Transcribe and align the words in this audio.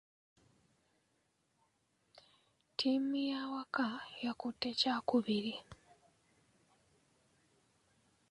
Ttiimu 2.71 3.15
y'awaka 3.29 3.85
yakutte 4.23 4.69
kyakubiri. 4.79 5.55